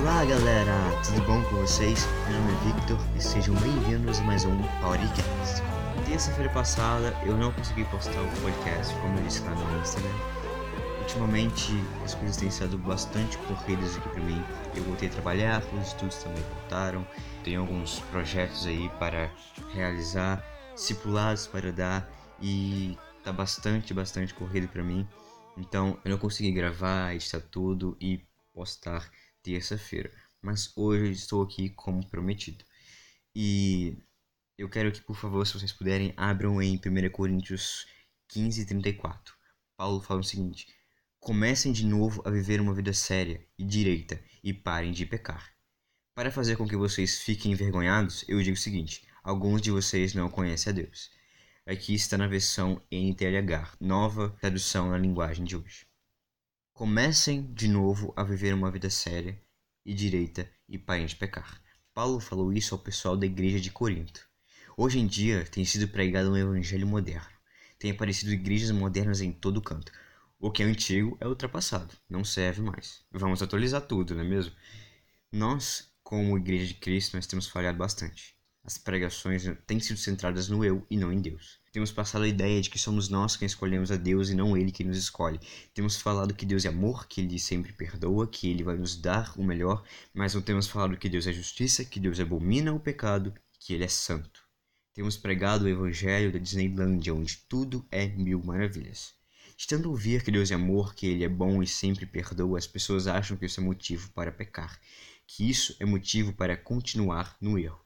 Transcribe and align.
Olá 0.00 0.24
galera, 0.24 0.72
tudo 1.04 1.20
bom 1.26 1.42
com 1.44 1.56
vocês? 1.56 2.06
Meu 2.26 2.40
nome 2.40 2.52
é 2.52 2.72
Victor 2.72 2.98
e 3.14 3.20
sejam 3.20 3.54
bem-vindos 3.56 4.18
a 4.20 4.22
mais 4.22 4.44
um 4.46 4.56
podcast. 4.80 5.62
Terça-feira 6.06 6.50
passada 6.50 7.14
eu 7.26 7.36
não 7.36 7.52
consegui 7.52 7.84
postar 7.84 8.22
o 8.22 8.40
podcast 8.40 8.94
como 8.94 9.18
eu 9.18 9.22
disse 9.22 9.42
lá 9.42 9.54
no 9.54 9.80
Instagram. 9.82 10.08
Ultimamente 11.00 11.72
as 12.02 12.14
coisas 12.14 12.38
têm 12.38 12.50
sido 12.50 12.78
bastante 12.78 13.36
corridas 13.38 13.94
aqui 13.98 14.08
para 14.08 14.22
mim. 14.22 14.42
Eu 14.74 14.82
voltei 14.84 15.08
a 15.08 15.12
trabalhar, 15.12 15.62
os 15.74 15.88
estudos 15.88 16.16
também 16.16 16.42
voltaram. 16.42 17.06
Tenho 17.44 17.60
alguns 17.60 18.00
projetos 18.10 18.66
aí 18.66 18.88
para 18.98 19.30
realizar, 19.74 20.42
discipulados 20.74 21.46
para 21.46 21.70
dar 21.70 22.10
e 22.40 22.96
tá 23.22 23.30
bastante, 23.30 23.92
bastante 23.92 24.32
corrido 24.32 24.68
para 24.68 24.82
mim. 24.82 25.06
Então 25.56 25.98
eu 26.02 26.12
não 26.12 26.18
consegui 26.18 26.50
gravar, 26.50 27.14
editar 27.14 27.40
tudo 27.40 27.94
e 28.00 28.24
postar 28.54 29.10
terça-feira. 29.42 30.12
Mas 30.40 30.72
hoje 30.76 31.12
estou 31.12 31.42
aqui 31.42 31.68
como 31.70 32.06
prometido. 32.08 32.64
E 33.34 33.96
eu 34.58 34.68
quero 34.68 34.92
que, 34.92 35.00
por 35.00 35.16
favor, 35.16 35.46
se 35.46 35.54
vocês 35.54 35.72
puderem, 35.72 36.12
abram 36.16 36.60
em 36.60 36.76
1 36.76 37.10
Coríntios 37.10 37.86
15, 38.28 38.66
34. 38.66 39.34
Paulo 39.76 40.00
fala 40.00 40.20
o 40.20 40.24
seguinte: 40.24 40.66
Comecem 41.20 41.72
de 41.72 41.86
novo 41.86 42.22
a 42.24 42.30
viver 42.30 42.60
uma 42.60 42.74
vida 42.74 42.92
séria 42.92 43.46
e 43.58 43.64
direita 43.64 44.22
e 44.42 44.52
parem 44.52 44.92
de 44.92 45.06
pecar. 45.06 45.52
Para 46.14 46.30
fazer 46.30 46.56
com 46.56 46.66
que 46.66 46.76
vocês 46.76 47.20
fiquem 47.20 47.52
envergonhados, 47.52 48.24
eu 48.28 48.42
digo 48.42 48.56
o 48.56 48.60
seguinte: 48.60 49.06
alguns 49.22 49.62
de 49.62 49.70
vocês 49.70 50.14
não 50.14 50.28
conhecem 50.28 50.70
a 50.72 50.74
Deus. 50.74 51.10
Aqui 51.66 51.94
está 51.94 52.18
na 52.18 52.26
versão 52.26 52.82
NTLH, 52.90 53.76
nova 53.80 54.30
tradução 54.40 54.90
na 54.90 54.98
linguagem 54.98 55.44
de 55.44 55.56
hoje. 55.56 55.86
Comecem 56.74 57.52
de 57.52 57.68
novo 57.68 58.14
a 58.16 58.24
viver 58.24 58.54
uma 58.54 58.70
vida 58.70 58.88
séria 58.88 59.38
e 59.84 59.92
direita 59.92 60.50
e 60.66 60.78
parem 60.78 61.04
de 61.04 61.14
pecar. 61.14 61.62
Paulo 61.92 62.18
falou 62.18 62.50
isso 62.50 62.74
ao 62.74 62.80
pessoal 62.80 63.14
da 63.14 63.26
igreja 63.26 63.60
de 63.60 63.70
Corinto. 63.70 64.26
Hoje 64.74 64.98
em 64.98 65.06
dia 65.06 65.44
tem 65.44 65.66
sido 65.66 65.86
pregado 65.86 66.30
um 66.30 66.36
evangelho 66.36 66.86
moderno. 66.86 67.28
Tem 67.78 67.90
aparecido 67.90 68.32
igrejas 68.32 68.70
modernas 68.70 69.20
em 69.20 69.30
todo 69.30 69.60
canto. 69.60 69.92
O 70.40 70.50
que 70.50 70.62
é 70.62 70.66
antigo 70.66 71.14
é 71.20 71.28
ultrapassado, 71.28 71.94
não 72.08 72.24
serve 72.24 72.62
mais. 72.62 73.04
Vamos 73.12 73.42
atualizar 73.42 73.82
tudo, 73.82 74.14
não 74.14 74.22
é 74.22 74.26
mesmo? 74.26 74.56
Nós, 75.30 75.92
como 76.02 76.38
igreja 76.38 76.68
de 76.68 76.74
Cristo, 76.74 77.16
nós 77.16 77.26
temos 77.26 77.46
falhado 77.46 77.76
bastante. 77.76 78.34
As 78.64 78.78
pregações 78.78 79.42
têm 79.66 79.80
sido 79.80 79.98
centradas 79.98 80.48
no 80.48 80.64
eu 80.64 80.86
e 80.88 80.96
não 80.96 81.12
em 81.12 81.20
Deus. 81.20 81.58
Temos 81.72 81.90
passado 81.90 82.22
a 82.22 82.28
ideia 82.28 82.60
de 82.60 82.70
que 82.70 82.78
somos 82.78 83.08
nós 83.08 83.36
quem 83.36 83.46
escolhemos 83.46 83.90
a 83.90 83.96
Deus 83.96 84.30
e 84.30 84.36
não 84.36 84.56
Ele 84.56 84.70
quem 84.70 84.86
nos 84.86 84.96
escolhe. 84.96 85.40
Temos 85.74 86.00
falado 86.00 86.32
que 86.32 86.46
Deus 86.46 86.64
é 86.64 86.68
amor, 86.68 87.08
que 87.08 87.20
Ele 87.20 87.40
sempre 87.40 87.72
perdoa, 87.72 88.28
que 88.28 88.48
Ele 88.48 88.62
vai 88.62 88.76
nos 88.76 88.94
dar 88.94 89.36
o 89.36 89.42
melhor, 89.42 89.82
mas 90.14 90.34
não 90.34 90.40
temos 90.40 90.68
falado 90.68 90.96
que 90.96 91.08
Deus 91.08 91.26
é 91.26 91.32
justiça, 91.32 91.84
que 91.84 91.98
Deus 91.98 92.20
abomina 92.20 92.72
o 92.72 92.78
pecado, 92.78 93.34
que 93.58 93.74
Ele 93.74 93.82
é 93.82 93.88
santo. 93.88 94.44
Temos 94.94 95.16
pregado 95.16 95.64
o 95.64 95.68
Evangelho 95.68 96.30
da 96.30 96.38
Disneylândia, 96.38 97.12
onde 97.12 97.38
tudo 97.48 97.84
é 97.90 98.06
mil 98.06 98.44
maravilhas. 98.44 99.12
De 99.56 99.66
tanto 99.66 99.88
ouvir 99.88 100.22
que 100.22 100.30
Deus 100.30 100.52
é 100.52 100.54
amor, 100.54 100.94
que 100.94 101.08
Ele 101.08 101.24
é 101.24 101.28
bom 101.28 101.64
e 101.64 101.66
sempre 101.66 102.06
perdoa, 102.06 102.58
as 102.58 102.66
pessoas 102.68 103.08
acham 103.08 103.36
que 103.36 103.46
isso 103.46 103.60
é 103.60 103.64
motivo 103.64 104.08
para 104.12 104.30
pecar, 104.30 104.80
que 105.26 105.50
isso 105.50 105.74
é 105.80 105.84
motivo 105.84 106.32
para 106.32 106.56
continuar 106.56 107.36
no 107.40 107.58
erro. 107.58 107.81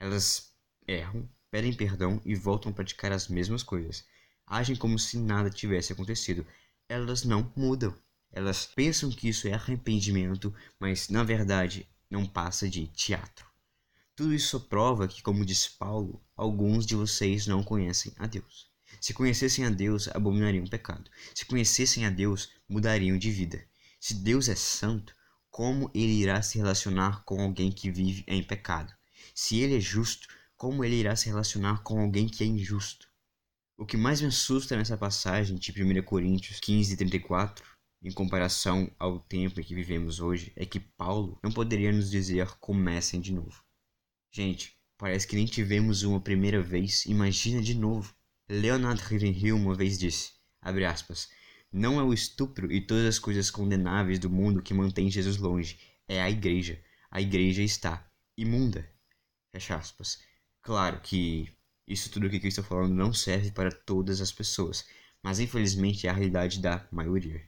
Elas 0.00 0.52
erram, 0.86 1.28
pedem 1.50 1.72
perdão 1.72 2.20
e 2.24 2.34
voltam 2.34 2.70
a 2.70 2.74
praticar 2.74 3.12
as 3.12 3.28
mesmas 3.28 3.62
coisas. 3.62 4.04
Agem 4.46 4.76
como 4.76 4.98
se 4.98 5.18
nada 5.18 5.50
tivesse 5.50 5.92
acontecido. 5.92 6.46
Elas 6.88 7.24
não 7.24 7.52
mudam. 7.56 7.94
Elas 8.30 8.66
pensam 8.66 9.10
que 9.10 9.28
isso 9.28 9.48
é 9.48 9.52
arrependimento, 9.52 10.54
mas 10.78 11.08
na 11.08 11.22
verdade 11.22 11.88
não 12.10 12.26
passa 12.26 12.68
de 12.68 12.86
teatro. 12.88 13.46
Tudo 14.14 14.34
isso 14.34 14.60
prova 14.60 15.06
que, 15.06 15.22
como 15.22 15.44
diz 15.44 15.68
Paulo, 15.68 16.22
alguns 16.36 16.84
de 16.84 16.96
vocês 16.96 17.46
não 17.46 17.62
conhecem 17.62 18.12
a 18.16 18.26
Deus. 18.26 18.68
Se 19.00 19.14
conhecessem 19.14 19.64
a 19.64 19.70
Deus, 19.70 20.08
abominariam 20.08 20.64
o 20.64 20.70
pecado. 20.70 21.10
Se 21.34 21.44
conhecessem 21.44 22.04
a 22.04 22.10
Deus, 22.10 22.50
mudariam 22.68 23.16
de 23.16 23.30
vida. 23.30 23.64
Se 24.00 24.14
Deus 24.14 24.48
é 24.48 24.54
santo, 24.54 25.14
como 25.50 25.90
ele 25.94 26.12
irá 26.12 26.42
se 26.42 26.58
relacionar 26.58 27.22
com 27.24 27.40
alguém 27.40 27.70
que 27.70 27.90
vive 27.90 28.24
em 28.26 28.42
pecado? 28.42 28.97
Se 29.34 29.60
ele 29.60 29.76
é 29.76 29.80
justo, 29.80 30.28
como 30.56 30.84
ele 30.84 30.96
irá 30.96 31.14
se 31.14 31.28
relacionar 31.28 31.82
com 31.82 32.00
alguém 32.00 32.28
que 32.28 32.42
é 32.42 32.46
injusto? 32.46 33.08
O 33.76 33.86
que 33.86 33.96
mais 33.96 34.20
me 34.20 34.26
assusta 34.26 34.76
nessa 34.76 34.96
passagem 34.96 35.56
de 35.56 35.70
1 35.70 36.02
Coríntios 36.02 36.58
15, 36.58 36.96
34, 36.96 37.64
em 38.02 38.12
comparação 38.12 38.90
ao 38.98 39.20
tempo 39.20 39.60
em 39.60 39.62
que 39.64 39.74
vivemos 39.74 40.18
hoje, 40.18 40.52
é 40.56 40.66
que 40.66 40.80
Paulo 40.80 41.38
não 41.42 41.52
poderia 41.52 41.92
nos 41.92 42.10
dizer 42.10 42.48
comecem 42.58 43.20
de 43.20 43.32
novo. 43.32 43.62
Gente, 44.32 44.76
parece 44.96 45.26
que 45.26 45.36
nem 45.36 45.46
tivemos 45.46 46.02
uma 46.02 46.20
primeira 46.20 46.60
vez, 46.60 47.06
imagina 47.06 47.62
de 47.62 47.74
novo. 47.74 48.14
Leonard 48.48 49.00
Ravenhill 49.00 49.56
uma 49.56 49.74
vez 49.74 49.98
disse, 49.98 50.32
abre 50.60 50.84
aspas, 50.84 51.28
não 51.70 52.00
é 52.00 52.02
o 52.02 52.12
estupro 52.12 52.72
e 52.72 52.80
todas 52.80 53.06
as 53.06 53.18
coisas 53.18 53.50
condenáveis 53.50 54.18
do 54.18 54.30
mundo 54.30 54.62
que 54.62 54.74
mantém 54.74 55.10
Jesus 55.10 55.36
longe, 55.36 55.78
é 56.08 56.20
a 56.20 56.30
igreja. 56.30 56.82
A 57.10 57.20
igreja 57.20 57.62
está 57.62 58.10
imunda. 58.36 58.90
Fecha 59.52 59.76
aspas. 59.76 60.18
Claro 60.62 61.00
que 61.00 61.48
isso 61.86 62.10
tudo 62.10 62.28
que 62.28 62.36
eu 62.36 62.48
estou 62.48 62.64
falando 62.64 62.94
não 62.94 63.14
serve 63.14 63.50
para 63.50 63.72
todas 63.72 64.20
as 64.20 64.30
pessoas, 64.30 64.84
mas 65.22 65.40
infelizmente 65.40 66.06
é 66.06 66.10
a 66.10 66.12
realidade 66.12 66.60
da 66.60 66.86
maioria. 66.92 67.42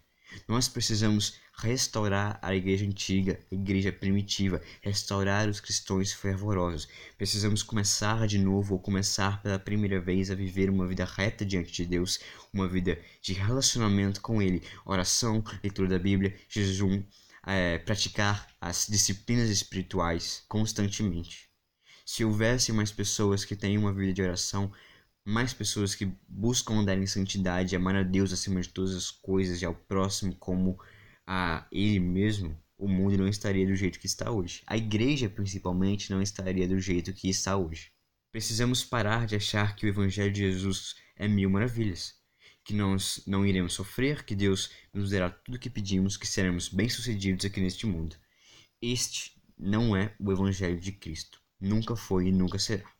Nós 0.48 0.68
precisamos 0.68 1.38
restaurar 1.58 2.38
a 2.40 2.54
igreja 2.54 2.86
antiga, 2.86 3.38
a 3.50 3.54
igreja 3.54 3.92
primitiva, 3.92 4.62
restaurar 4.80 5.48
os 5.48 5.60
cristãos 5.60 6.12
fervorosos. 6.12 6.88
Precisamos 7.18 7.62
começar 7.62 8.26
de 8.26 8.38
novo 8.38 8.74
ou 8.74 8.80
começar 8.80 9.42
pela 9.42 9.58
primeira 9.58 10.00
vez 10.00 10.30
a 10.30 10.34
viver 10.34 10.70
uma 10.70 10.86
vida 10.86 11.04
reta 11.04 11.44
diante 11.44 11.72
de 11.72 11.84
Deus, 11.84 12.18
uma 12.52 12.66
vida 12.66 12.98
de 13.20 13.34
relacionamento 13.34 14.20
com 14.22 14.40
Ele, 14.40 14.62
oração, 14.86 15.44
leitura 15.62 15.88
da 15.88 15.98
Bíblia, 15.98 16.34
jejum, 16.48 17.04
é, 17.46 17.78
praticar 17.78 18.48
as 18.60 18.86
disciplinas 18.86 19.50
espirituais 19.50 20.44
constantemente. 20.48 21.49
Se 22.12 22.24
houvesse 22.24 22.72
mais 22.72 22.90
pessoas 22.90 23.44
que 23.44 23.54
têm 23.54 23.78
uma 23.78 23.92
vida 23.92 24.12
de 24.12 24.20
oração, 24.20 24.72
mais 25.24 25.54
pessoas 25.54 25.94
que 25.94 26.12
buscam 26.28 26.80
andar 26.80 26.98
em 26.98 27.06
santidade, 27.06 27.76
amar 27.76 27.94
a 27.94 28.02
Deus 28.02 28.32
acima 28.32 28.60
de 28.60 28.68
todas 28.68 28.96
as 28.96 29.12
coisas 29.12 29.62
e 29.62 29.64
ao 29.64 29.76
próximo 29.76 30.34
como 30.34 30.76
a 31.24 31.68
Ele 31.70 32.00
mesmo, 32.00 32.60
o 32.76 32.88
mundo 32.88 33.16
não 33.16 33.28
estaria 33.28 33.64
do 33.64 33.76
jeito 33.76 34.00
que 34.00 34.06
está 34.06 34.28
hoje. 34.28 34.60
A 34.66 34.76
igreja, 34.76 35.30
principalmente, 35.30 36.10
não 36.10 36.20
estaria 36.20 36.66
do 36.66 36.80
jeito 36.80 37.12
que 37.12 37.30
está 37.30 37.56
hoje. 37.56 37.92
Precisamos 38.32 38.82
parar 38.82 39.24
de 39.24 39.36
achar 39.36 39.76
que 39.76 39.86
o 39.86 39.88
Evangelho 39.88 40.32
de 40.32 40.40
Jesus 40.40 40.96
é 41.14 41.28
mil 41.28 41.48
maravilhas, 41.48 42.16
que 42.64 42.74
nós 42.74 43.22
não 43.24 43.46
iremos 43.46 43.74
sofrer, 43.74 44.24
que 44.24 44.34
Deus 44.34 44.68
nos 44.92 45.10
dará 45.10 45.30
tudo 45.30 45.54
o 45.54 45.60
que 45.60 45.70
pedimos, 45.70 46.16
que 46.16 46.26
seremos 46.26 46.68
bem-sucedidos 46.68 47.44
aqui 47.44 47.60
neste 47.60 47.86
mundo. 47.86 48.16
Este 48.82 49.40
não 49.56 49.94
é 49.96 50.12
o 50.18 50.32
Evangelho 50.32 50.80
de 50.80 50.90
Cristo. 50.90 51.39
Nunca 51.60 51.94
foi 51.94 52.28
e 52.28 52.32
nunca 52.32 52.58
será. 52.58 52.90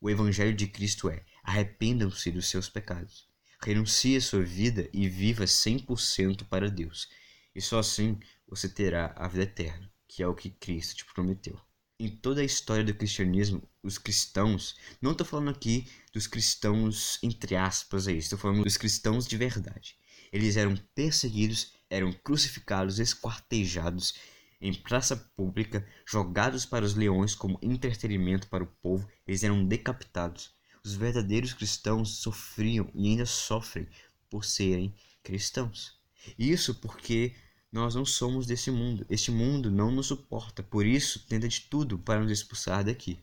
O 0.00 0.10
Evangelho 0.10 0.54
de 0.54 0.66
Cristo 0.66 1.08
é: 1.08 1.24
arrependam-se 1.42 2.30
dos 2.30 2.46
seus 2.46 2.68
pecados, 2.68 3.26
renuncie 3.62 4.16
a 4.16 4.20
sua 4.20 4.42
vida 4.42 4.90
e 4.92 5.08
viva 5.08 5.44
100% 5.44 6.44
para 6.48 6.68
Deus. 6.68 7.08
E 7.54 7.60
só 7.60 7.78
assim 7.78 8.18
você 8.46 8.68
terá 8.68 9.14
a 9.16 9.28
vida 9.28 9.44
eterna, 9.44 9.90
que 10.06 10.22
é 10.22 10.26
o 10.26 10.34
que 10.34 10.50
Cristo 10.50 10.96
te 10.96 11.04
prometeu. 11.06 11.58
Em 11.98 12.08
toda 12.08 12.40
a 12.40 12.44
história 12.44 12.82
do 12.82 12.92
cristianismo, 12.92 13.62
os 13.82 13.96
cristãos, 13.96 14.76
não 15.00 15.12
estou 15.12 15.26
falando 15.26 15.50
aqui 15.50 15.86
dos 16.12 16.26
cristãos 16.26 17.18
entre 17.22 17.54
aspas 17.54 18.08
estou 18.08 18.38
falando 18.38 18.64
dos 18.64 18.76
cristãos 18.76 19.26
de 19.26 19.36
verdade. 19.36 19.96
Eles 20.32 20.56
eram 20.56 20.76
perseguidos, 20.94 21.74
eram 21.88 22.12
crucificados, 22.12 22.98
esquartejados 22.98 24.14
em 24.62 24.72
praça 24.72 25.16
pública, 25.36 25.84
jogados 26.06 26.64
para 26.64 26.84
os 26.84 26.94
leões 26.94 27.34
como 27.34 27.58
entretenimento 27.60 28.48
para 28.48 28.62
o 28.62 28.72
povo, 28.80 29.08
eles 29.26 29.42
eram 29.42 29.66
decapitados. 29.66 30.54
Os 30.84 30.94
verdadeiros 30.94 31.52
cristãos 31.52 32.18
sofriam 32.18 32.88
e 32.94 33.08
ainda 33.08 33.26
sofrem 33.26 33.88
por 34.30 34.44
serem 34.44 34.94
cristãos. 35.22 36.00
Isso 36.38 36.76
porque 36.76 37.34
nós 37.72 37.94
não 37.94 38.04
somos 38.04 38.46
desse 38.46 38.70
mundo. 38.70 39.04
Este 39.10 39.30
mundo 39.30 39.70
não 39.70 39.90
nos 39.90 40.06
suporta, 40.06 40.62
por 40.62 40.86
isso 40.86 41.26
tenta 41.26 41.48
de 41.48 41.62
tudo 41.62 41.98
para 41.98 42.20
nos 42.20 42.30
expulsar 42.30 42.84
daqui. 42.84 43.18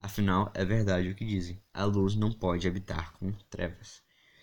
Afinal, 0.00 0.52
é 0.54 0.64
verdade 0.64 1.08
o 1.08 1.14
que 1.14 1.24
dizem: 1.24 1.60
a 1.72 1.84
luz 1.84 2.14
não 2.14 2.30
pode 2.30 2.68
habitar 2.68 3.12
com 3.14 3.32
trevas. 3.50 4.02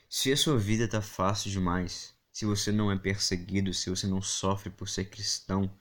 Se 0.10 0.32
a 0.32 0.38
sua 0.38 0.58
vida 0.58 0.86
está 0.86 1.02
fácil 1.02 1.52
demais, 1.52 2.14
se 2.32 2.46
você 2.46 2.72
não 2.72 2.92
é 2.92 2.98
perseguido, 2.98 3.74
se 3.74 3.90
você 3.90 4.08
não 4.08 4.22
sofre 4.22 4.72
por 4.72 4.90
ser 4.90 5.06
cristão, 5.06 5.72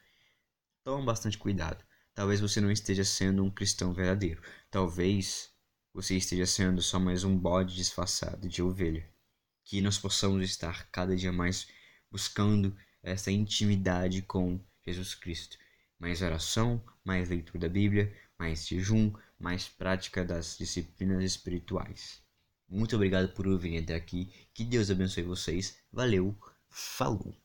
Tome 0.84 1.04
bastante 1.04 1.38
cuidado. 1.38 1.84
Talvez 2.12 2.40
você 2.40 2.60
não 2.60 2.70
esteja 2.70 3.04
sendo 3.04 3.44
um 3.44 3.50
cristão 3.50 3.92
verdadeiro. 3.92 4.42
Talvez 4.68 5.50
você 5.94 6.16
esteja 6.16 6.44
sendo 6.44 6.82
só 6.82 6.98
mais 6.98 7.22
um 7.22 7.38
bode 7.38 7.76
disfarçado 7.76 8.48
de 8.48 8.60
ovelha. 8.60 9.08
Que 9.64 9.80
nós 9.80 9.96
possamos 9.96 10.44
estar 10.44 10.90
cada 10.90 11.14
dia 11.14 11.32
mais 11.32 11.68
buscando 12.10 12.76
essa 13.00 13.30
intimidade 13.30 14.22
com 14.22 14.60
Jesus 14.84 15.14
Cristo. 15.14 15.56
mais 16.00 16.20
oração, 16.20 16.82
mais 17.04 17.28
leitura 17.28 17.60
da 17.60 17.68
Bíblia, 17.68 18.12
mais 18.36 18.66
jejum, 18.66 19.12
mais 19.38 19.68
prática 19.68 20.24
das 20.24 20.58
disciplinas 20.58 21.22
espirituais. 21.22 22.20
Muito 22.68 22.96
obrigado 22.96 23.32
por 23.34 23.46
ouvirem 23.46 23.78
até 23.78 23.94
aqui. 23.94 24.32
Que 24.52 24.64
Deus 24.64 24.90
abençoe 24.90 25.22
vocês. 25.22 25.78
Valeu, 25.92 26.36
falou! 26.68 27.41